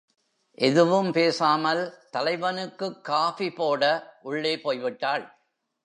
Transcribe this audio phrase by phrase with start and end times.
[0.57, 1.97] எதுவும் பேசாமல்
[2.11, 3.83] தலைவனுக்குக் காபி போட
[4.21, 5.31] உள்ளே போய்விட்டாள்.